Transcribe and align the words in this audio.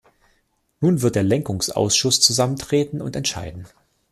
Nun 0.79 1.03
wird 1.03 1.13
der 1.15 1.21
Lenkungsausschuss 1.21 2.21
zusammentreten 2.21 3.03
und 3.03 3.15
entscheiden. 3.15 3.67